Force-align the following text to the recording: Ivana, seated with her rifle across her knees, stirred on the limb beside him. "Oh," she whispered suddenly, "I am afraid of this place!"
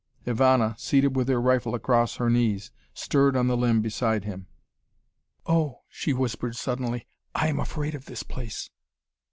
Ivana, 0.25 0.73
seated 0.79 1.15
with 1.15 1.27
her 1.27 1.39
rifle 1.39 1.75
across 1.75 2.15
her 2.15 2.27
knees, 2.27 2.71
stirred 2.91 3.35
on 3.37 3.45
the 3.45 3.55
limb 3.55 3.83
beside 3.83 4.23
him. 4.23 4.47
"Oh," 5.45 5.83
she 5.89 6.11
whispered 6.11 6.55
suddenly, 6.55 7.05
"I 7.35 7.49
am 7.49 7.59
afraid 7.59 7.93
of 7.93 8.05
this 8.05 8.23
place!" 8.23 8.71